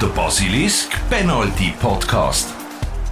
[0.00, 2.48] Der Basilisk Penalty Podcast.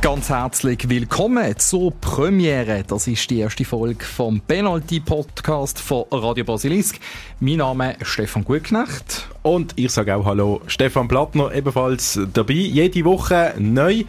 [0.01, 2.83] Ganz herzlich willkommen zur Premiere.
[2.87, 6.99] Das ist die erste Folge vom Penalty Podcast von Radio Basilisk.
[7.41, 9.29] Mein Name ist Stefan Gutknecht.
[9.43, 12.55] Und ich sage auch Hallo, Stefan Plattner, ebenfalls dabei.
[12.55, 14.05] Jede Woche neu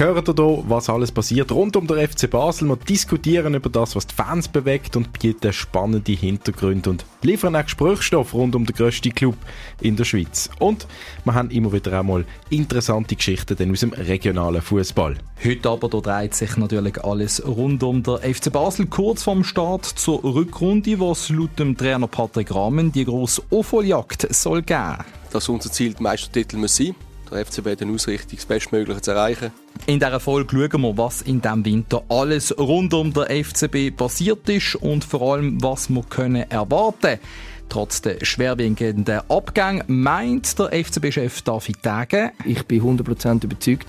[0.00, 2.68] hören ihr hier, was alles passiert rund um den FC Basel.
[2.68, 7.64] Wir diskutieren über das, was die Fans bewegt und bieten spannende Hintergründe und liefern auch
[7.64, 9.36] Gesprächsstoff rund um den grössten Club
[9.80, 10.48] in der Schweiz.
[10.58, 10.86] Und
[11.24, 15.16] wir haben immer wieder einmal interessante Geschichten aus dem regionalen Fußball.
[15.44, 18.86] Heute aber da dreht sich natürlich alles rund um den FC Basel.
[18.86, 24.62] Kurz vorm Start zur Rückrunde, was laut dem Trainer Patrick Rahmen die grosse Aufholjagd soll
[24.62, 25.04] geben.
[25.32, 26.94] Dass unser Ziel der Meistertitel muss sein
[27.32, 29.50] der FCB eine Ausrichtung, das Bestmögliche zu erreichen.
[29.86, 34.48] In dieser Folge schauen wir, was in diesem Winter alles rund um den FCB passiert
[34.48, 37.20] ist und vor allem, was wir können erwarten können.
[37.68, 42.32] Trotz der schwerwiegenden Abgänge meint der FCB-Chef David Tage.
[42.44, 43.86] Ich bin 100% überzeugt,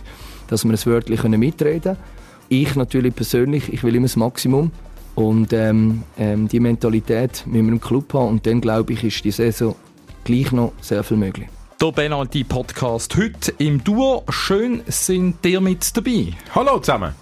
[0.48, 1.98] dass wir es wörtlich mitreden können.
[2.48, 4.72] Ich natürlich persönlich, ich will immer das Maximum.
[5.16, 8.30] Und ähm, ähm, die Mentalität müssen wir im Club haben.
[8.30, 9.76] Und dann, glaube ich, ist die Saison
[10.24, 11.50] gleich noch sehr viel möglich.
[11.84, 14.24] Der Penalty Podcast heute im Duo.
[14.30, 16.30] Schön sind ihr mit dabei.
[16.56, 17.14] Hallo zusammen.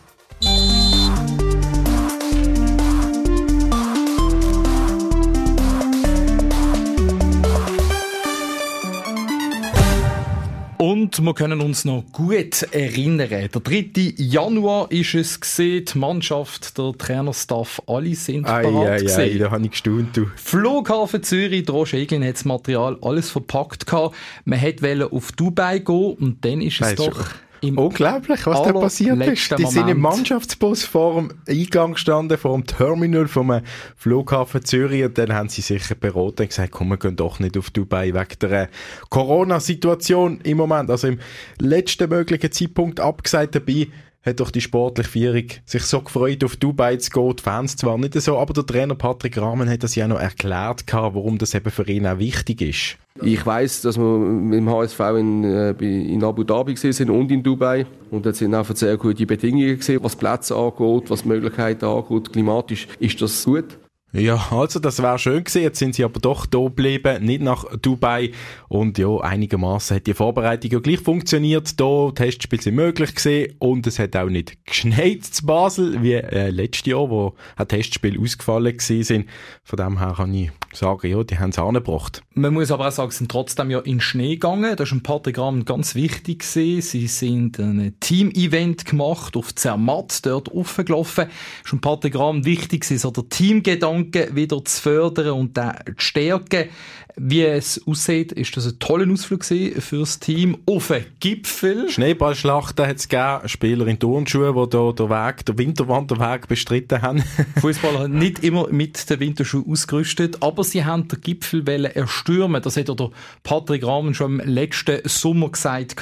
[11.19, 13.29] Und wir können uns noch gut erinnern.
[13.29, 14.13] Der 3.
[14.17, 19.51] Januar ist es gesehen, die Mannschaft, der Trainerstaff, alle sind ei, bereit ei, ei, da
[19.51, 20.15] habe ich gestaunt.
[20.15, 20.27] Du.
[20.35, 24.15] Flughafen Zürich, Roger Eglin hat das Material alles verpackt gehabt.
[24.45, 27.25] Man wollte auf Dubai gehen und dann ist es doch...
[27.61, 29.51] Unglaublich, was da passiert ist.
[29.51, 29.71] Die Moment.
[29.71, 33.61] sind im Mannschaftsbus vor dem Eingang gestanden, vor dem Terminal vom
[33.95, 37.57] Flughafen Zürich und dann haben sie sich beraten und gesagt, komm, wir gehen doch nicht
[37.57, 38.69] auf Dubai wegen der
[39.09, 40.89] Corona-Situation im Moment.
[40.89, 41.19] Also im
[41.59, 43.87] letzten möglichen Zeitpunkt abgesagt dabei,
[44.23, 47.35] hat doch die sportliche Führung sich so gefreut, auf Dubai zu gehen.
[47.35, 50.83] Die Fans zwar nicht so, aber der Trainer Patrick Rahmen hat das ja noch erklärt,
[50.91, 52.97] warum das eben für ihn auch wichtig ist.
[53.21, 57.43] Ich weiß, dass wir mit dem HSV in, äh, in Abu Dhabi sind und in
[57.43, 57.85] Dubai.
[58.09, 62.31] Und dort sind einfach sehr gute Bedingungen gesehen, was Plätze angeht, was Möglichkeiten angeht.
[62.31, 63.77] Klimatisch ist das gut.
[64.13, 65.61] Ja, also das wäre schön gewesen.
[65.61, 68.31] Jetzt sind sie aber doch da geblieben, nicht nach Dubai.
[68.67, 71.79] Und ja, einigermaßen hat die Vorbereitung ja gleich funktioniert.
[71.79, 76.49] Da Testspiele sind möglich gewesen und es hat auch nicht geschneit zu Basel wie äh,
[76.49, 79.29] letztes Jahr, wo ein Testspiel ausgefallen gewesen sind.
[79.63, 82.21] Von dem her kann ich sagen, ja, die haben es angebracht.
[82.33, 84.75] Man muss aber auch sagen, sie sind trotzdem ja in Schnee gegangen.
[84.75, 86.81] Das ist ein paar Gramm ganz wichtig gewesen.
[86.81, 91.25] Sie sind ein Team-Event gemacht auf Zermatt, dort aufgelaufen.
[91.25, 95.57] Das ist ein paar Gramm wichtig gewesen, so der Teamgedanke Gedanken wieder zu fördern und
[95.57, 96.69] den zu stärken.
[97.17, 101.89] Wie es aussieht, ist das ein toller Ausflug für das Team auf den Gipfel.
[101.89, 107.21] Schneeballschlachten hat es gegeben, Spieler in Turnschuhen, die hier den Weg, den Winterwanderweg bestritten haben.
[107.59, 112.61] Fußballer nicht immer mit den Winterschuhen ausgerüstet, aber sie haben den Gipfel erstürmen.
[112.61, 113.09] Das hat der
[113.43, 115.97] Patrick Rahmen schon im letzten Sommer gesagt.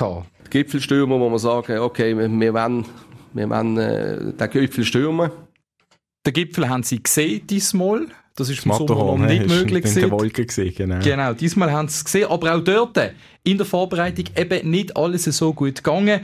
[0.49, 2.85] Gipfelstürmer, wo man sagen, okay, wir wollen,
[3.33, 5.31] wir wollen äh, den Gipfel stürmen.
[6.25, 8.07] Den Gipfel haben sie gesehen diesmal.
[8.35, 10.03] Das ist im Sommer noch nicht möglich gewesen.
[10.03, 10.99] In der Wolke gesehen, genau.
[10.99, 12.29] Genau, diesmal haben sie es gesehen.
[12.29, 12.97] Aber auch dort,
[13.43, 16.21] in der Vorbereitung, eben nicht alles so gut gegangen.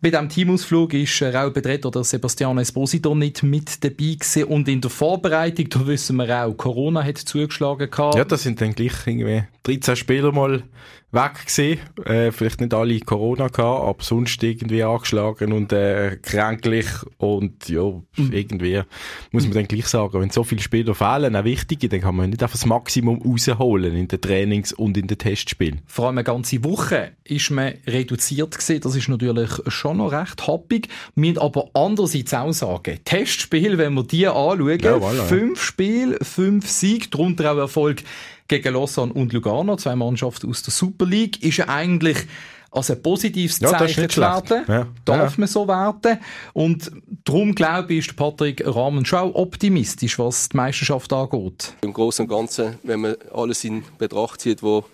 [0.00, 4.44] Bei diesem Teamausflug ist Raul Bedret oder Sebastiano Esposito nicht mit dabei gewesen.
[4.44, 8.16] Und in der Vorbereitung, da wissen wir auch, Corona hat zugeschlagen gehabt.
[8.16, 10.64] Ja, das sind dann gleich irgendwie 13 Spieler mal
[11.12, 11.80] weg gewesen.
[12.04, 16.86] Äh, vielleicht nicht alle Corona gehabt, aber sonst irgendwie angeschlagen und äh, kränklich
[17.18, 18.32] und ja, mhm.
[18.32, 18.82] irgendwie
[19.30, 22.30] muss man dann gleich sagen, wenn so viele Spieler fehlen, auch wichtige, dann kann man
[22.30, 25.82] nicht einfach das Maximum rausholen in den Trainings und in den Testspielen.
[25.86, 28.80] Vor allem eine ganze Woche ist man reduziert gewesen.
[28.80, 30.88] Das ist natürlich schon noch recht happig.
[31.14, 35.62] Wir müssen aber andererseits auch sagen, Testspiel, wenn wir die anschauen, ja, voilà, fünf.
[35.62, 38.02] Spiele, fünf Siege, darunter auch Erfolg
[38.52, 42.18] gegen Lausanne und Lugano, zwei Mannschaften aus der Super League, ist ja eigentlich
[42.70, 44.64] als ein positives Zeichen zu werten.
[44.68, 44.86] Ja.
[45.06, 45.40] Darf ja.
[45.40, 46.18] man so werten.
[46.52, 46.90] Und
[47.24, 51.74] darum glaube ich, ist Patrick Rahmen schon auch optimistisch, was die Meisterschaft angeht.
[51.82, 54.84] Im Großen und Ganzen, wenn man alles in Betracht zieht, wo,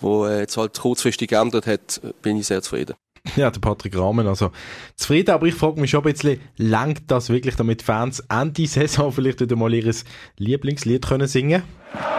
[0.00, 2.94] wo äh, jetzt halt kurzfristig geändert hat, bin ich sehr zufrieden.
[3.36, 4.52] Ja, der Patrick Rahmen, also
[4.94, 9.12] zufrieden, aber ich frage mich schon ein bisschen, langt das wirklich, damit Fans Ende Saison
[9.12, 9.92] vielleicht wieder mal ihr
[10.36, 12.17] Lieblingslied können singen können?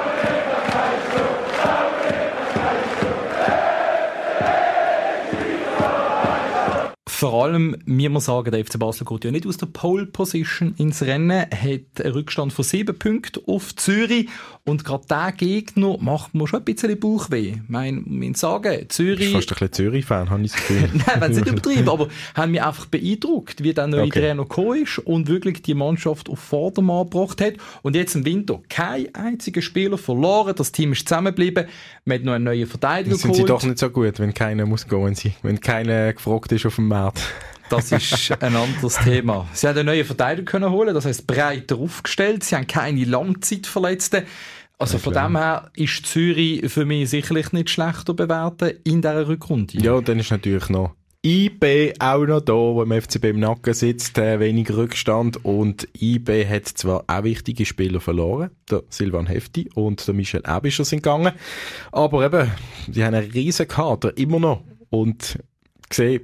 [7.19, 10.73] Vor allem, wie man sagen, der FC Basel geht ja nicht aus der Pole Position
[10.77, 14.29] ins Rennen, hat einen Rückstand von sieben Punkten auf Zürich
[14.63, 17.55] und gerade der Gegner macht mir schon ein bisschen Bauchweh.
[17.55, 19.31] Ich meine, man sagen, Zürich...
[19.31, 20.89] Du bist fast ein bisschen Zürich-Fan, habe ich das Gefühl.
[20.93, 24.21] Nein, wenn es nicht übertrieben, aber haben mich einfach beeindruckt, wie der neue okay.
[24.21, 27.55] Trainer gekommen ist und wirklich die Mannschaft auf Vordermann gebracht hat.
[27.81, 31.65] Und jetzt im Winter kein einziger Spieler verloren, das Team ist zusammengeblieben,
[32.05, 33.47] man hat noch einen neuen Verteidiger Sind geholt.
[33.47, 36.87] sie doch nicht so gut, wenn keiner muss gehen, wenn keiner gefragt ist auf dem
[36.87, 37.08] Markt.
[37.69, 39.47] Das ist ein anderes Thema.
[39.53, 42.43] Sie haben einen neuen Verteidiger können holen, das heißt breiter aufgestellt.
[42.43, 44.23] Sie haben keine Langzeitverletzten.
[44.79, 49.27] Also ja, von dem her ist Zürich für mich sicherlich nicht schlechter bewerten in dieser
[49.27, 49.77] Rückrunde.
[49.77, 53.73] Ja, und dann ist natürlich noch IB auch noch da, wo im FCB im Nacken
[53.73, 59.69] sitzt, äh, wenig Rückstand und IB hat zwar auch wichtige Spieler verloren, der Silvan Hefti
[59.75, 61.33] und der Michel Ebischer sind gegangen,
[61.91, 62.49] aber eben,
[62.87, 65.39] die haben einen riesen Kader, immer noch und
[65.89, 66.21] gesehen,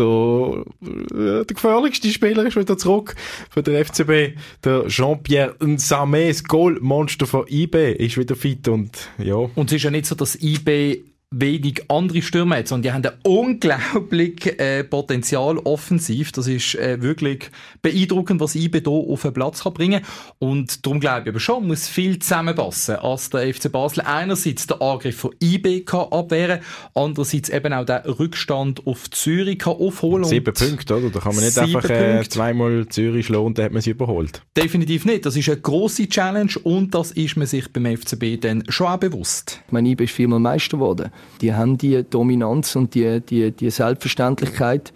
[0.00, 3.14] der, der gefährlichste Spieler ist wieder zurück
[3.50, 4.38] für den FCB.
[4.64, 9.34] Der Jean-Pierre Nsamé, das Goalmonster von IB, ist wieder fit und ja.
[9.34, 13.04] Und es ist ja nicht so, dass IB wenig andere Stürmer hat, sondern die haben
[13.04, 16.32] ein unglaublich äh, Potenzial offensiv.
[16.32, 17.50] Das ist äh, wirklich
[17.82, 20.02] beeindruckend, was IB hier auf den Platz kann bringen
[20.40, 24.80] Und darum glaube ich aber schon, muss viel zusammenpassen, als der FC Basel einerseits den
[24.80, 26.60] Angriff von IB kann abwehren,
[26.94, 30.24] andererseits eben auch den Rückstand auf Zürich kann aufholen.
[30.24, 31.10] Sieben Punkte, oder?
[31.10, 34.42] Da kann man nicht einfach äh, zweimal Zürich schlagen und dann hat man sie überholt.
[34.56, 35.26] Definitiv nicht.
[35.26, 38.96] Das ist eine grosse Challenge und das ist man sich beim FCB dann schon auch
[38.96, 39.60] bewusst.
[39.66, 43.70] Ich meine, IB ist viermal Meister geworden die haben die Dominanz und die, die, die
[43.70, 44.92] Selbstverständlichkeit,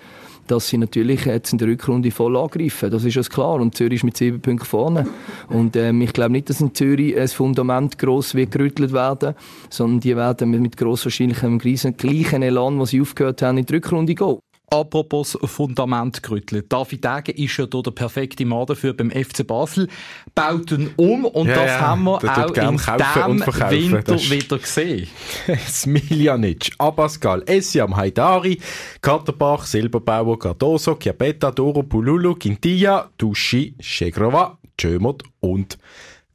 [0.46, 2.90] dass sie natürlich jetzt in der Rückrunde voll angreifen.
[2.90, 3.60] Das ist ja klar.
[3.60, 5.06] Und Zürich ist mit sieben Punkten vorne.
[5.48, 9.34] Und ähm, ich glaube nicht, dass in Zürich ein Fundament gross wird gerüttelt werden,
[9.70, 13.74] sondern die werden mit gross wahrscheinlich im gleichen Elan, was sie aufgehört haben, in die
[13.74, 14.38] Rückrunde gehen.
[14.70, 16.72] Apropos Fundament gerüttelt.
[16.72, 19.88] David Degen ist ja hier der perfekte Mann dafür beim FC Basel.
[20.34, 22.20] Baut ihn um und ja, das ja, haben wir auch
[22.56, 25.08] in diesem Winter wieder gesehen.
[25.68, 28.58] Smiljanic, Abascal, Essiam Haidari,
[29.00, 35.78] Katerbach, Silberbauer, Cardoso, Chiapetta, Doro, Pululu, Quintilla, Duschi, Shegrova, Jömot und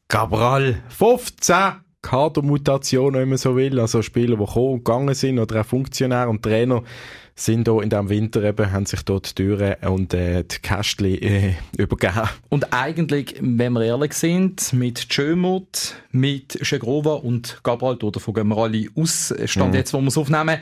[0.07, 0.81] Cabral.
[0.89, 3.79] 15 Kadermutationen, wenn man so will.
[3.79, 6.83] Also Spieler, die gekommen und gegangen sind oder auch Funktionäre und Trainer
[7.39, 11.21] sind da in diesem Winter eben, haben sich dort die Türen und äh, die Kästchen
[11.21, 12.29] äh, übergeben.
[12.49, 18.57] Und eigentlich, wenn wir ehrlich sind, mit Schömut, mit Schegrova und Gabriel, davon gehen wir
[18.57, 19.77] alle aus, Stand mhm.
[19.77, 20.59] jetzt, wo wir es aufnehmen,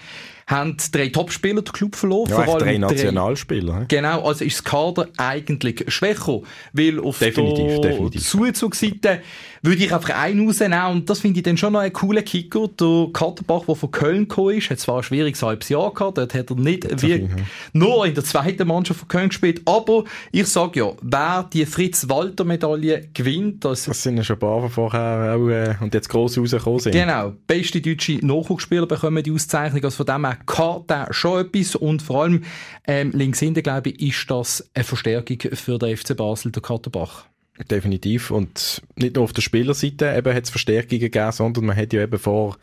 [0.48, 2.30] haben drei Topspieler den Club verloren.
[2.30, 3.80] Ja, vor allem drei Nationalspieler.
[3.80, 3.86] Drei.
[3.86, 6.40] Genau, also ist das Kader eigentlich schwächer,
[6.72, 8.24] weil auf definitiv, der definitiv.
[8.24, 9.22] Zuzugsseite
[9.62, 12.70] würde ich einfach einen rausnehmen und das finde ich dann schon noch einen coolen Kicker.
[12.70, 16.34] Der Katterbach, der von Köln gekommen ist, hat zwar ein schwieriges halbes Jahr gehabt, dort
[16.34, 17.28] hat er nicht wie, ja.
[17.74, 23.10] nur in der zweiten Mannschaft von Köln gespielt, aber ich sage ja, wer die Fritz-Walter-Medaille
[23.14, 26.80] gewinnt, das, das sind ja schon ein paar vorher auch, äh, und jetzt gross rausgekommen
[26.80, 26.94] sind.
[26.94, 31.76] Genau, beste deutsche Nachwuchsspieler bekommen die Auszeichnung, also von dem her kann der schon etwas
[31.76, 32.44] und vor allem
[32.86, 37.26] ähm, links hinten, glaube ich, ist das eine Verstärkung für den FC Basel, der Katterbach.
[37.72, 38.32] Definitiv.
[38.32, 42.20] Und nicht nur auf der Spielerseite hat es Verstärkungen gegeben, sondern man hat ja eben
[42.20, 42.58] vor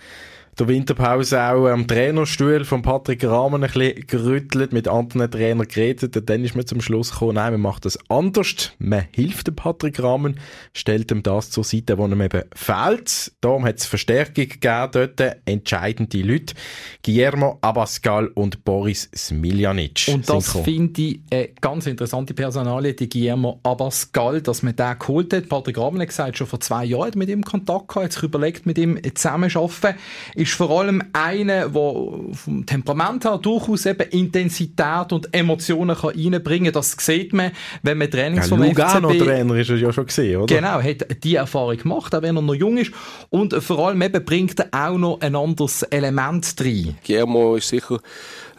[0.59, 6.17] der Winterpause auch am Trainerstuhl von Patrick Rahmen ein bisschen gerüttelt, mit anderen Trainern geredet.
[6.17, 8.73] Und dann ist man zum Schluss gekommen, nein, man macht das anders.
[8.79, 10.39] Man hilft dem Patrick Rahmen,
[10.73, 13.33] stellt ihm das zur Seite, wo ihm eben fehlt.
[13.41, 16.55] Darum hat es Verstärkung gegeben dort, entscheidende Leute.
[17.03, 20.09] Guillermo Abascal und Boris Smiljanic.
[20.12, 25.33] Und das finde ich eine ganz interessante Personalie, die Guillermo Abascal, dass man den geholt
[25.33, 25.49] hat.
[25.49, 28.67] Patrick Rahmen hat gesagt, schon vor zwei Jahren mit ihm Kontakt gehabt, hat sich überlegt,
[28.67, 29.99] mit ihm zusammenzuarbeiten
[30.45, 31.95] ist vor allem einer, der
[32.33, 36.75] vom Temperament her durchaus eben Intensität und Emotionen kann reinbringen kann.
[36.75, 37.51] Das sieht man,
[37.83, 39.25] wenn man Trainings ja, vom Lugano FCB...
[39.25, 40.55] Trainer ist er ja schon gesehen, oder?
[40.55, 42.93] Genau, hat die Erfahrung gemacht, auch wenn er noch jung ist.
[43.31, 46.97] Und vor allem eben bringt er auch noch ein anderes Element rein.
[47.05, 48.01] Guillermo ist sicher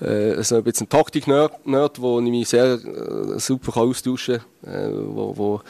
[0.01, 4.91] äh, so ein bisschen ein Taktik-Nerd, wo ich mich sehr äh, super austauschen kann, äh,
[4.91, 5.61] wo, wo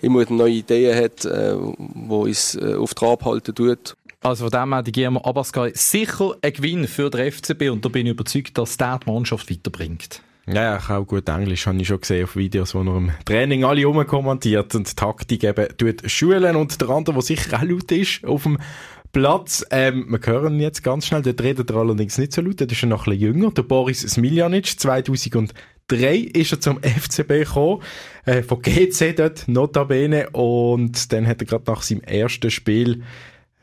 [0.00, 3.96] immer neue Ideen hat, äh, wo uns äh, auf Trab halten tut.
[4.24, 7.90] Also von dem her, die Guillermo Abascal sicher ein Gewinn für den FCB und da
[7.90, 10.22] bin ich überzeugt, dass der die Mannschaft weiterbringt.
[10.46, 13.64] Ja, ich auch gut Englisch, habe ich schon gesehen auf Videos, wo er im Training
[13.64, 17.92] alle rumkommentiert und die Taktik eben tut schulen und der andere, der sicher auch laut
[17.92, 18.56] ist, auf dem
[19.12, 22.70] Platz, ähm, wir hören jetzt ganz schnell, dort redet er allerdings nicht so laut, der
[22.70, 25.52] ist ja noch ein bisschen jünger, der Boris Smiljanic, 2003
[26.32, 27.82] ist er zum FCB gekommen,
[28.24, 33.02] äh, von GC dort, notabene, und dann hat er gerade nach seinem ersten Spiel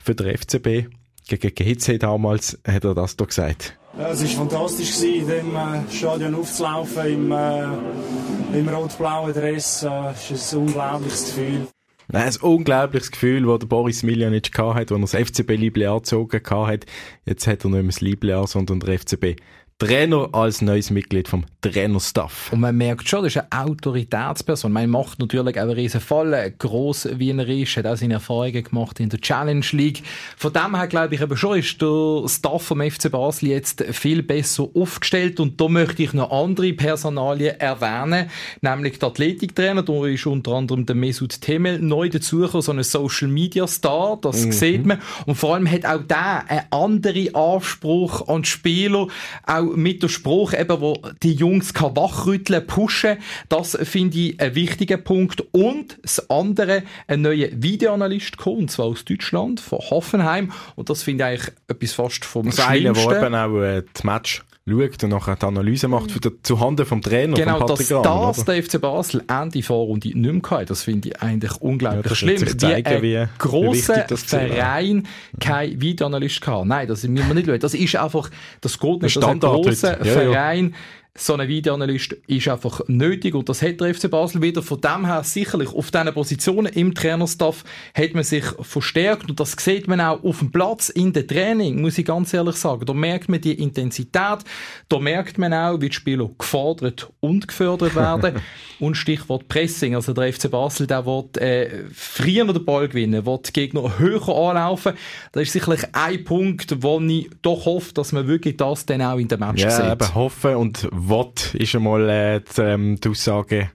[0.04, 0.90] für den FCB
[1.28, 3.78] gegen GC damals hat er das doch gesagt.
[3.98, 9.84] Ja, es war fantastisch, in dem äh, Stadion aufzulaufen, im, äh, im rot-blauen Dress.
[9.84, 11.68] Es äh, ist ein unglaubliches Gefühl.
[12.14, 16.86] Ein unglaubliches Gefühl, das Boris Miljanic hatte, als er das FCB-Liebling angezogen hat.
[17.26, 19.38] Jetzt hat er nicht mehr das Liebling an, sondern der FCB
[19.82, 22.54] Trainer als neues Mitglied vom Trainerstaff.
[22.54, 24.72] Und man merkt schon, das ist eine Autoritätsperson.
[24.72, 26.54] Man macht natürlich auch einen riesen Fall.
[26.60, 30.04] Gross wie er ist, hat auch seine Erfahrungen gemacht in der Challenge League.
[30.38, 34.22] Von dem her glaube ich eben schon, ist der Staff vom FC Basel jetzt viel
[34.22, 35.40] besser aufgestellt.
[35.40, 38.30] Und da möchte ich noch andere Personalien erwähnen,
[38.62, 39.82] nämlich der Athletiktrainer.
[39.82, 44.20] Da ist unter anderem der Mesut Temel neu dazugekommen, so ein Social Media Star.
[44.22, 44.52] Das mhm.
[44.52, 45.02] sieht man.
[45.26, 49.08] Und vor allem hat auch der einen anderen Anspruch an die Spieler.
[49.48, 53.18] Auch mit dem Spruch eben, wo die Jungs kann wachrütteln, pushen,
[53.50, 55.44] das finde ich ein wichtiger Punkt.
[55.52, 60.52] Und das andere, ein neuer Videoanalyst kommt, und zwar aus Deutschland, von Hoffenheim.
[60.76, 62.94] Und das finde ich eigentlich etwas fast vom das Schlimmsten.
[62.94, 66.20] Das eine, wo eben auch äh, die Match schaut und nachher die Analyse macht für
[66.20, 70.16] die, zuhanden vom Trainer, genau, Patrick dass Rahn, das der FC Basel Ende Vorrunde nicht
[70.16, 72.58] mehr hatte, das finde ich eigentlich unglaublich ja, schlimm.
[72.58, 75.08] Zeigen, wie ein grosser Verein
[75.40, 76.68] kein Videoanalyst kann.
[76.68, 77.60] Nein, das müssen wir nicht schauen.
[77.60, 78.30] Das ist einfach,
[78.62, 80.78] das geht nicht, dass ein grosser Verein ja
[81.18, 84.62] so ein Videoanalyst ist einfach nötig und das hat der FC Basel wieder.
[84.62, 89.52] Von dem her sicherlich auf diesen Positionen im Trainerstaff hat man sich verstärkt und das
[89.52, 92.86] sieht man auch auf dem Platz in der Training, muss ich ganz ehrlich sagen.
[92.86, 94.40] Da merkt man die Intensität,
[94.88, 98.36] da merkt man auch, wie die Spieler gefordert und gefördert werden
[98.80, 99.96] und Stichwort Pressing.
[99.96, 104.94] Also der FC Basel, der wird äh, früher den Ball gewinnen, wird Gegner höher anlaufen.
[105.34, 109.18] Das ist sicherlich ein Punkt, wo ich doch hoffe, dass man wirklich das dann auch
[109.18, 110.02] in der Match ja, sieht.
[110.02, 113.70] Ja, hoffen und will, ist einmal äh, die, ähm, die Aussage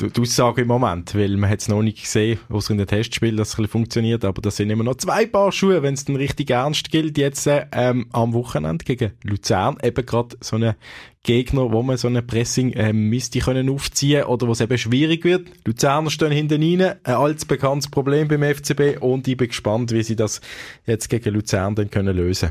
[0.00, 3.36] die Aussage im Moment, weil man hat es noch nicht gesehen, außer in den Testspielen,
[3.36, 6.04] dass es ein bisschen funktioniert, aber das sind immer noch zwei Paar Schuhe, wenn es
[6.04, 10.76] dann richtig ernst gilt, jetzt ähm, am Wochenende gegen Luzern, eben gerade so eine
[11.22, 15.24] Gegner, wo man so eine Pressing ähm, müsste können aufziehen oder wo es eben schwierig
[15.24, 15.48] wird.
[15.64, 20.02] Luzerner stehen hinten rein, ein altes bekanntes Problem beim FCB und ich bin gespannt, wie
[20.02, 20.40] sie das
[20.86, 22.50] jetzt gegen Luzern dann können lösen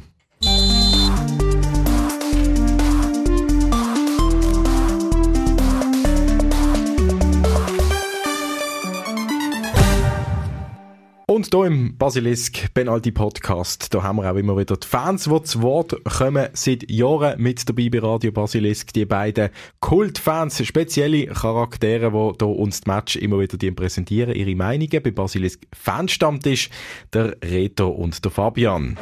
[11.41, 15.41] Und hier im Basilisk Penalty Podcast, da haben wir auch immer wieder die Fans, die
[15.41, 18.93] zu Wort kommen, seit Jahren mit dabei bei Radio Basilisk.
[18.93, 25.01] Die beiden Kultfans, spezielle Charaktere, die hier uns das Match immer wieder präsentieren, ihre Meinungen
[25.01, 26.69] bei Basilisk Fanstammtisch,
[27.11, 28.99] der Reto und der Fabian.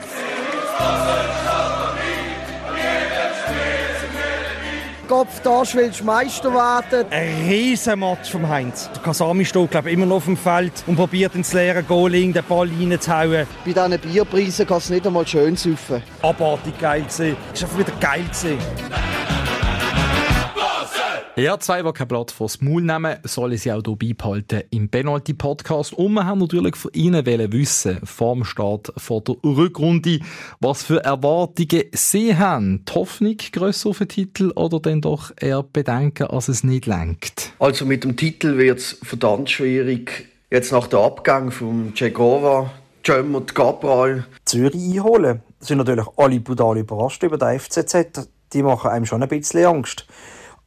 [5.20, 7.06] Kopf da willst du Meister werden.
[7.12, 8.90] Ein Riesenmatch vom Heinz.
[8.96, 12.46] Der Kasami steht glaube immer noch auf dem Feld und probiert ins leere Goaling den
[12.46, 13.46] Ball reinzuhauen.
[13.66, 16.02] Bei diesen Bierpreisen kann es nicht einmal schön saufen.
[16.22, 17.36] Abartig geil gewesen.
[17.54, 19.39] Es war einfach wieder geil gewesen.
[21.36, 25.94] Ja, zwei, die kein Blatt vors Maul nehmen, sollen sie auch hier beibehalten im Penalty-Podcast.
[25.94, 30.20] Und wir haben natürlich von Ihnen wissen, vor dem Start vor der Rückrunde,
[30.60, 32.84] was für Erwartungen Sie haben.
[32.86, 37.54] Die Hoffnung grösser auf den Titel oder dann doch eher Bedenken, dass es nicht lenkt?
[37.60, 40.28] Also mit dem Titel wird es verdammt schwierig.
[40.52, 42.72] Jetzt nach dem Abgang von Cegova,
[43.06, 44.26] Jem und Cabral.
[44.46, 45.42] Zürich einholen.
[45.60, 48.28] sind natürlich alle brutal überrascht über den FCZ.
[48.52, 50.06] Die machen einem schon ein bisschen Angst.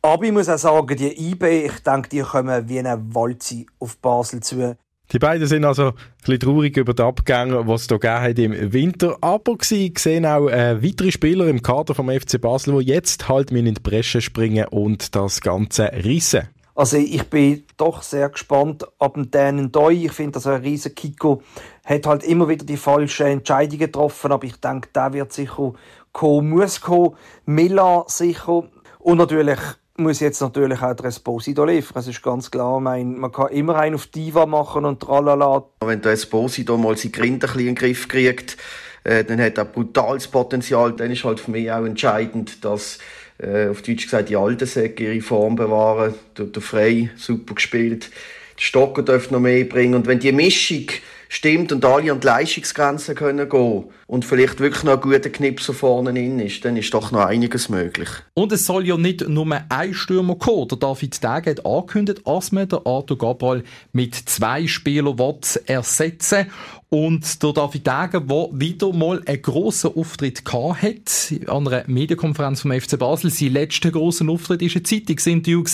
[0.05, 3.97] Aber ich muss auch sagen, die IB, ich denke, die kommen wie eine Walze auf
[3.99, 4.77] Basel zu.
[5.13, 8.39] Die beiden sind also ein bisschen traurig über den Abgang, was es hier gegeben hat
[8.39, 9.17] im Winter.
[9.21, 13.53] Aber sie sehen auch äh, weitere Spieler im Kader vom FC Basel, die jetzt halt
[13.53, 16.49] in die Bresche springen und das Ganze rissen.
[16.75, 20.07] Also ich bin doch sehr gespannt ab dem Dänen Doi.
[20.07, 21.43] Ich finde, dass ein riesen Kiko
[21.85, 25.75] hat halt immer wieder die falschen Entscheidungen getroffen, aber ich denke, der wird sicher
[26.13, 27.15] kommen, muss kommen.
[27.45, 28.65] Miller sicher
[28.99, 29.59] und natürlich
[29.97, 32.01] muss jetzt natürlich auch der Esposito liefern.
[32.01, 35.65] Es ist ganz klar, mein, man kann immer einen auf Diva machen und tralala.
[35.81, 38.57] Wenn der Esposito mal seine Grinde ein in den Griff kriegt,
[39.05, 40.93] äh, dann hat er brutales Potenzial.
[40.93, 42.99] Dann ist halt für mich auch entscheidend, dass
[43.39, 46.15] äh, auf Deutsch gesagt die alten Säcke ihre Form bewahren.
[46.39, 48.11] Der, der Frey super gespielt.
[48.59, 49.95] Die Stocker dürfen noch mehr bringen.
[49.95, 50.87] Und wenn die Mischung
[51.29, 55.73] stimmt und alle an die Leistungsgrenzen können gehen und vielleicht wirklich noch ein guter Knipser
[55.73, 58.11] vorne in ist, dann ist doch noch einiges möglich.
[58.35, 60.69] Und es soll ja nicht nur ein Stürmer kommen.
[60.69, 63.64] Der David Dage hat angekündigt, dass man den Arthur Gabral
[63.95, 65.16] mit zwei Spielern
[65.64, 66.49] ersetzen
[66.92, 72.78] und der David Dage, der wieder mal einen grossen Auftritt hat, an einer Medienkonferenz vom
[72.78, 73.31] FC Basel.
[73.31, 75.64] Sein letzter grosser Auftritt war ein Zeitungsinterview,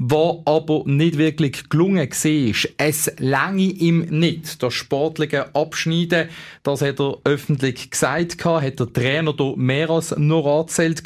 [0.00, 2.70] der aber nicht wirklich gelungen war.
[2.78, 6.28] Es länge ihm nicht, das sportliche Abschneiden,
[6.64, 11.02] das hat er öffentlich öffentlich gesagt hat der Trainer hier mehr als nur angezählt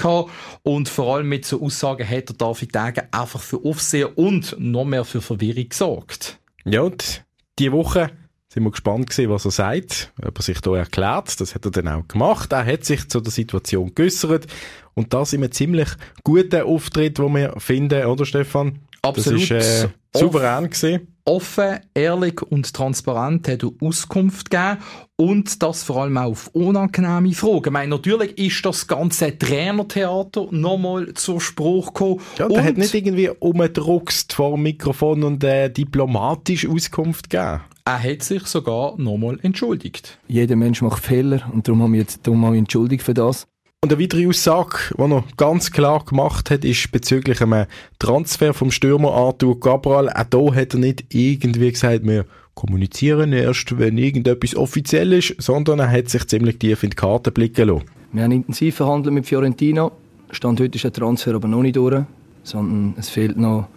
[0.62, 4.84] und vor allem mit so Aussagen hat der David Degen einfach für Aufsehen und noch
[4.84, 6.38] mehr für Verwirrung gesorgt.
[6.64, 7.24] Ja, und
[7.58, 8.10] diese Woche
[8.48, 11.40] sind wir gespannt gewesen, was er sagt, ob er sich da erklärt.
[11.40, 12.52] Das hat er dann auch gemacht.
[12.52, 14.46] Er hat sich zu der Situation geäussert
[14.94, 15.88] und das in einem ziemlich
[16.22, 18.78] guten Auftritt, wo wir finden, oder Stefan?
[19.04, 19.50] Absolut.
[19.50, 21.08] Das ist äh, souverän gewesen.
[21.26, 24.78] Offen, ehrlich und transparent hat er Auskunft gegeben
[25.16, 27.64] und das vor allem auch auf unangenehme Fragen.
[27.64, 32.20] Ich meine, natürlich ist das ganze Trainertheater nochmal zur Spruch gekommen.
[32.38, 37.62] Ja, und er hat nicht irgendwie umgedruckst vor dem Mikrofon und äh, diplomatisch Auskunft gegeben.
[37.86, 40.18] Er hat sich sogar nochmal entschuldigt.
[40.28, 43.46] Jeder Mensch macht Fehler und darum haben wir jetzt darum entschuldigt für das.
[43.84, 47.66] Und eine weitere Aussage, die er ganz klar gemacht hat, ist bezüglich einem
[47.98, 50.08] Transfer vom Stürmer Arthur Cabral.
[50.08, 52.24] Auch da hat er nicht irgendwie gesagt, wir
[52.54, 57.30] kommunizieren erst, wenn irgendetwas offiziell ist, sondern er hat sich ziemlich tief in die Karte
[57.30, 57.84] blicken lassen.
[58.12, 59.92] Wir haben intensiv verhandelt mit Fiorentina.
[60.30, 62.04] Stand heute ist der Transfer aber noch nicht durch,
[62.42, 63.68] sondern es fehlt noch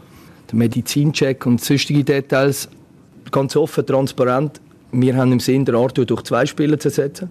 [0.49, 2.69] der Medizincheck und sonstige Details.
[3.29, 4.61] Ganz offen, transparent.
[4.93, 7.29] Wir haben im Sinn, den Arthur durch zwei Spieler zu ersetzen.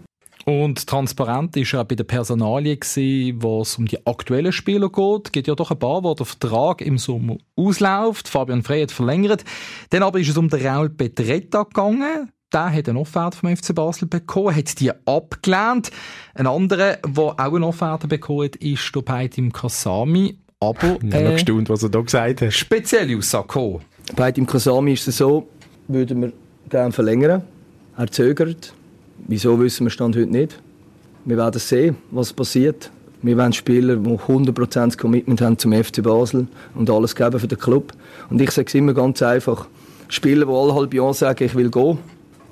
[0.48, 5.26] Und transparent ist ja bei der Personalie gewesen, wo es um die aktuellen Spieler geht.
[5.26, 8.28] Es gibt ja doch ein paar, wo der Vertrag im Sommer ausläuft.
[8.28, 9.44] Fabian Frey hat verlängert.
[9.90, 12.30] Dann aber ist es um den Raul Petretta gegangen.
[12.52, 15.90] Der hat eine Offerte vom FC Basel bekommen, hat die abgelehnt.
[16.34, 20.38] Ein anderer, der auch eine Offerte bekommen hat, ist der Peitim Kasami.
[20.60, 22.52] Aber, ich äh, noch gestaunt, was er da gesagt hat.
[22.52, 23.80] Spezielle Aussage.
[24.14, 25.48] Peitim Kasami ist es so,
[25.88, 26.32] würden wir
[26.68, 27.42] gerne verlängern.
[27.96, 28.75] Er zögert.
[29.28, 30.60] Wieso wissen wir Stand heute nicht.
[31.24, 32.92] Wir werden sehen, was passiert.
[33.22, 37.58] Wir wollen Spieler, die 100% Commitment haben zum FC Basel und alles geben für den
[37.58, 37.92] Club.
[38.30, 39.66] Und ich sage es immer ganz einfach.
[40.08, 41.98] Spieler, die alle halb Jahr sagen, ich will gehen,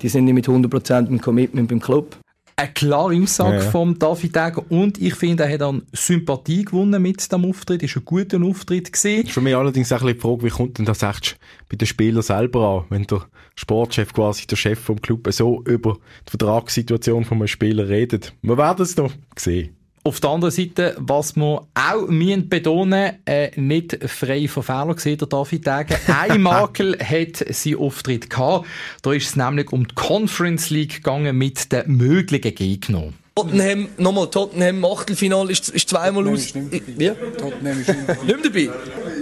[0.01, 2.17] die sind nicht mit 100% im Commitment beim Club.
[2.57, 3.69] Eine klare Aussage ja, ja.
[3.69, 7.83] von David Degen und ich finde, er hat dann Sympathie gewonnen mit dem Auftritt.
[7.83, 9.27] Ist ein guter Auftritt gewesen.
[9.27, 12.21] Für mich allerdings auch ein die Frage, wie kommt denn das echt bei den Spielern
[12.21, 15.97] selber an, wenn der Sportchef quasi der Chef vom Club so über
[16.27, 18.33] die Vertragssituation von einem Spieler redet.
[18.41, 19.74] Wir werden es noch sehen.
[20.07, 25.17] Auf der anderen Seite, was wir auch müssen betonen äh, nicht frei von Fehlern gesehen,
[25.17, 25.97] der David Degen.
[26.07, 28.67] Ein Makel hat sein Auftritt gehabt.
[29.01, 33.15] Da ist es nämlich um die Conference League gegangen mit den möglichen Gegnern.
[33.33, 36.53] Tottenham, nochmal, Tottenham Achtelfinale ist, ist zweimal aus.
[36.53, 37.11] Wie?
[37.39, 38.69] Tottenham ist nicht dabei.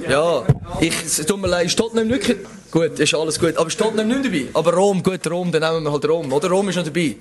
[0.10, 0.46] Ja,
[0.82, 2.40] ich, es tut mir leid, ist Tottenham wirklich?
[2.72, 3.56] Gut, ist alles gut.
[3.56, 4.48] Aber ist Tottenham nicht dabei?
[4.54, 6.34] Aber Rom, gut, Rom, dann nehmen wir halt Rom.
[6.34, 7.16] Oder Rom ist noch dabei.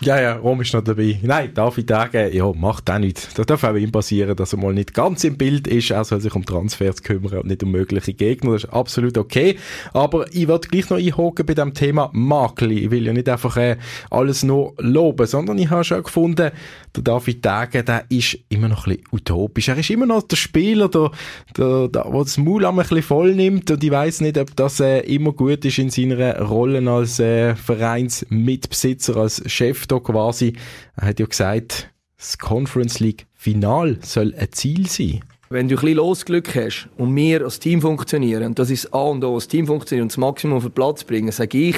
[0.00, 1.18] Ja, ja, Rom ist noch dabei.
[1.22, 3.34] Nein, David Degen, ja, macht auch nichts.
[3.34, 5.90] Das darf auch ihm passieren, dass er mal nicht ganz im Bild ist.
[5.90, 8.52] Er soll sich um Transfers kümmern und nicht um mögliche Gegner.
[8.52, 9.56] Das ist absolut okay.
[9.92, 12.70] Aber ich würde gleich noch einhaken bei dem Thema Makel.
[12.70, 13.76] Ich will ja nicht einfach äh,
[14.08, 16.52] alles nur loben, sondern ich habe schon gefunden,
[16.94, 19.68] der David Degen, der ist immer noch ein bisschen utopisch.
[19.68, 21.10] Er ist immer noch der Spieler, der,
[21.56, 24.78] der, der, der das Maul ein bisschen voll nimmt und ich weiß nicht, ob das
[24.78, 30.54] äh, immer gut ist in seiner Rolle als äh, Vereinsmitbesitzer, als Chef da quasi.
[30.96, 35.20] Er hat ja gesagt, das Conference League Final soll ein Ziel sein.
[35.50, 39.02] Wenn du ein bisschen Losglück hast und wir als Team funktionieren, und das ist A
[39.02, 41.76] und O, das Team funktionieren und das Maximum auf den Platz bringen, sage ich,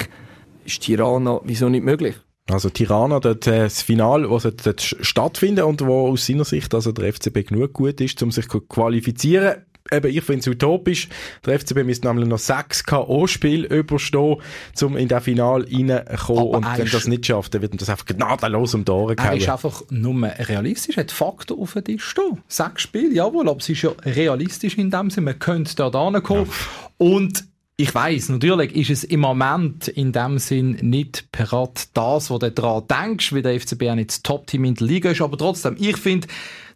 [0.65, 2.15] ist Tirana wieso nicht möglich?
[2.49, 6.91] Also Tirana, dort, äh, das Final, das dort stattfindet und wo aus seiner Sicht also
[6.91, 9.63] der FCB genug gut ist, um sich zu qualifizieren.
[9.93, 11.09] Eben, ich finde es utopisch.
[11.45, 14.37] Der FCB müsste nämlich noch sechs K.O.-Spiele überstehen,
[14.81, 16.55] um in das Final reinzukommen.
[16.55, 19.49] Und wenn das nicht schafft, dann wird das einfach gnadenlos um die Ohren Er ist
[19.49, 22.41] einfach nur realistisch, hat Fakten auf den Tisch stehen.
[22.47, 26.45] Sechs Spiele, jawohl, aber es ist ja realistisch in dem Sinne, man könnte da hinkommen.
[26.45, 26.51] Ja.
[26.97, 27.45] Und
[27.81, 32.51] ich weiß, natürlich ist es im Moment in dem Sinn nicht parat das, was du
[32.51, 35.75] daran denkst, wie der FCB auch nicht das Top-Team in der Liga ist, aber trotzdem,
[35.79, 36.27] ich finde,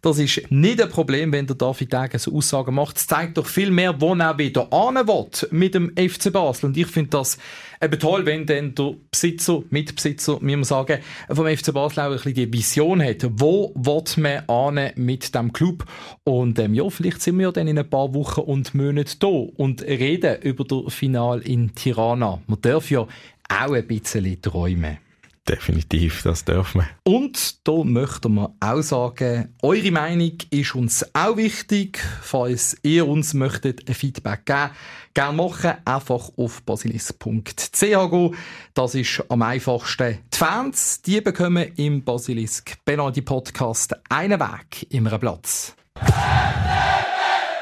[0.06, 2.96] das ist nicht ein Problem, wenn der David Degen so Aussagen macht.
[2.96, 6.66] Es zeigt doch viel mehr, wo er wieder an will mit dem FC Basel.
[6.66, 7.38] Und ich finde das
[7.82, 12.12] eben toll, wenn dann der Besitzer, Mitbesitzer, wie man sagen, vom FC Basel auch ein
[12.12, 13.26] bisschen die Vision hat.
[13.32, 15.84] Wo will man an mit dem Club?
[16.22, 19.82] Und ähm, ja, vielleicht sind wir dann in ein paar Wochen und Monaten da und
[19.82, 22.40] reden über das Final in Tirana.
[22.46, 23.00] Man darf ja
[23.48, 24.98] auch ein bisschen träumen.
[25.48, 26.88] Definitiv, das dürfen wir.
[27.04, 32.00] Und da möchten wir auch sagen, eure Meinung ist uns auch wichtig.
[32.20, 34.70] Falls ihr uns möchtet ein Feedback geben,
[35.14, 38.34] gerne machen, einfach auf basilisk.ch gehen.
[38.74, 40.18] Das ist am einfachsten.
[40.34, 45.76] Die Fans, die bekommen im Basilisk Penalty Podcast einen Weg, immer einen Platz.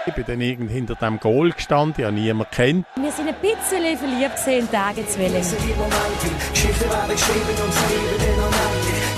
[0.06, 2.86] Ich bin dann irgend hinter dem Goal gestanden, ich habe niemanden kennt.
[2.96, 5.18] Wir sind ein bisschen verliebt in Tage zu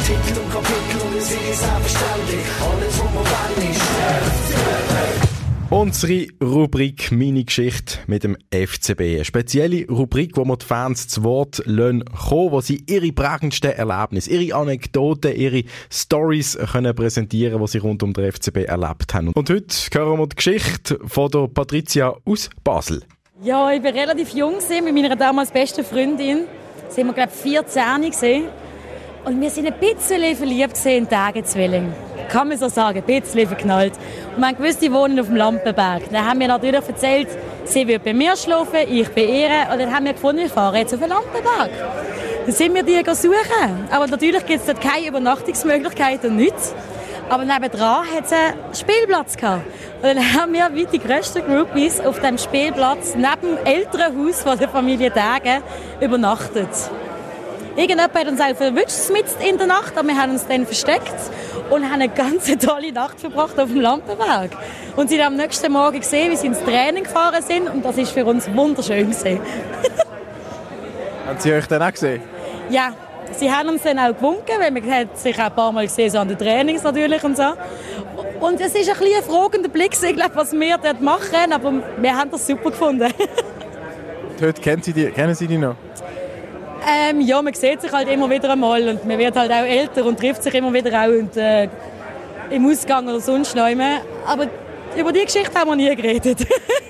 [0.06, 2.46] Titel und Kapitel und es ist selbstverständlich.
[2.62, 3.24] Alles, was man
[3.56, 3.70] will,
[5.20, 5.25] ist
[5.68, 9.00] Unsere Rubrik Mini-Geschichte mit dem FCB.
[9.00, 13.72] Eine spezielle Rubrik, wo wir die Fans zu Wort lassen kommen, wo sie ihre prägendsten
[13.72, 19.32] Erlebnisse, ihre Anekdoten, ihre Stories können präsentieren, die sie rund um den FCB erlebt haben.
[19.32, 23.02] Und heute hören wir die Geschichte von der Patricia aus Basel.
[23.42, 26.44] Ja, ich war relativ jung mit meiner damals besten Freundin.
[26.90, 28.44] Sind wir, glaube ich, 14 gesehen.
[29.24, 31.92] Und wir sind ein bisschen verliebt in Tagezwilling.
[32.28, 33.94] Kann man so sagen, ein bisschen verknallt.
[34.34, 36.02] Und man gewusst, die wohnen auf dem Lampenberg.
[36.10, 37.28] Dann haben wir natürlich erzählt,
[37.64, 39.72] sie wird bei mir schlafen, ich bei ihr.
[39.72, 41.70] Und dann haben wir gefunden, wir fahren jetzt auf den Lampenberg.
[42.44, 43.88] Dann sind wir die suchen.
[43.90, 46.74] Aber natürlich gibt es dort keine Übernachtungsmöglichkeiten nichts.
[47.28, 49.66] Aber nebenan hat es einen Spielplatz gehabt.
[49.96, 54.44] Und dann haben wir wie die grössten Groupies auf dem Spielplatz neben dem älteren Haus
[54.44, 55.62] der Familie Tage
[56.00, 56.68] übernachtet.
[57.76, 61.14] Irgendjemand hat uns auch verwünscht mit in der Nacht, aber wir haben uns dann versteckt
[61.68, 64.50] und haben eine ganz tolle Nacht verbracht auf dem Lampenberg.
[64.96, 68.12] Und sind am nächsten Morgen gesehen, wie sie ins Training gefahren sind und das ist
[68.12, 69.40] für uns wunderschön gesehen.
[71.26, 72.22] haben Sie euch dann auch gesehen?
[72.70, 72.94] Ja,
[73.32, 76.10] sie haben uns dann auch gewunken, weil man hat sich auch ein paar Mal gesehen,
[76.10, 77.52] so an den Trainings natürlich und so.
[78.40, 81.74] Und es ist ein bisschen ein fragender Blick, ich glaube, was wir dort machen, aber
[81.98, 83.12] wir haben das super gefunden.
[84.40, 85.76] Heute kennen Sie die, kennen Sie die noch?
[86.88, 90.04] Ähm, ja, man sieht sich halt immer wieder einmal und man wird halt auch älter
[90.04, 91.68] und trifft sich immer wieder auch und, äh,
[92.50, 93.98] im Ausgang oder sonst noch immer.
[94.24, 94.46] Aber
[94.96, 96.46] über die Geschichte haben wir nie geredet.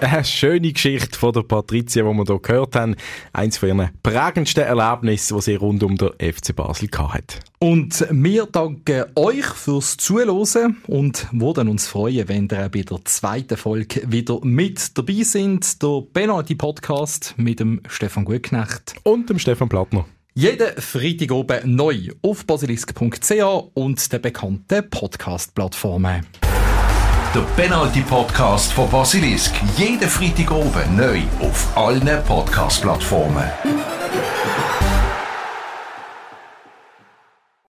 [0.00, 2.94] Eine schöne Geschichte von der Patricia, die wir hier gehört haben.
[3.32, 7.40] Eins von ihren prägendsten Erlebnissen, die sie rund um den FC Basel hat.
[7.58, 13.56] Und wir danken euch fürs Zuhören und würden uns freuen, wenn ihr bei der zweiten
[13.56, 15.82] Folge wieder mit dabei sind.
[15.82, 20.06] Der Penalty Podcast mit dem Stefan Gutknecht und dem Stefan Plattner.
[20.34, 23.32] Jeden Freitag oben neu auf basilisk.ch
[23.74, 26.24] und der bekannten Podcast-Plattformen.
[27.34, 29.52] Der Penalty Podcast von Basilisk.
[29.76, 33.44] Jeden Freitag oben neu auf allen Podcast-Plattformen.